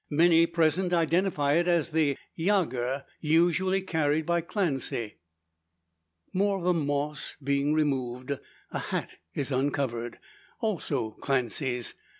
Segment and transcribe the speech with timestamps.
[0.09, 5.19] Many present identify it as the yager usually carried by Clancy.
[6.33, 8.31] More of the moss being removed,
[8.71, 10.17] a hat is uncovered
[10.59, 11.93] also Clancy's.